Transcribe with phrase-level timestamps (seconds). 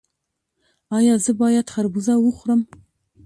[0.97, 2.61] ایا زه باید خربوزه وخورم؟